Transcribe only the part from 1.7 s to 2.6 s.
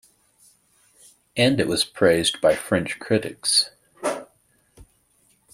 praised by